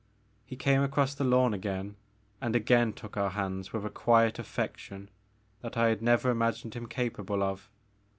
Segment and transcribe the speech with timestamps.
[0.47, 1.95] He came across the lawn again
[2.41, 5.11] and again took our hands with a quiet affection
[5.61, 7.69] that I had never imagined him capable of.